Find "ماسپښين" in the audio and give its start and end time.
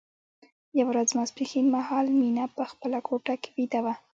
1.17-1.65